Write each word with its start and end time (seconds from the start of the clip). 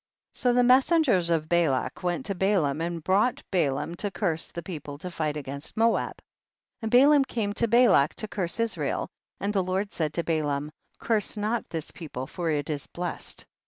47. 0.33 0.41
So 0.41 0.55
the 0.57 0.63
messengers 0.63 1.29
of 1.29 1.47
Balak 1.47 2.01
went 2.01 2.25
to 2.25 2.33
Balaam 2.33 2.81
and 2.81 3.03
brought 3.03 3.43
Balaam 3.51 3.93
to 3.97 4.09
curse 4.09 4.47
the 4.47 4.63
people 4.63 4.97
to 4.97 5.11
fight 5.11 5.37
against 5.37 5.77
Moab. 5.77 6.15
48. 6.79 6.79
And 6.81 6.91
Balaam 6.91 7.23
came 7.25 7.53
to 7.53 7.67
Balak 7.67 8.15
to 8.15 8.27
curse 8.27 8.59
Israel, 8.59 9.09
and 9.39 9.53
the 9.53 9.61
Lord 9.61 9.91
said 9.91 10.13
to 10.15 10.23
Balaam, 10.23 10.71
curse 10.97 11.37
not 11.37 11.69
this 11.69 11.91
people 11.91 12.25
for 12.25 12.49
it 12.49 12.67
is 12.71 12.87
blessed. 12.87 13.45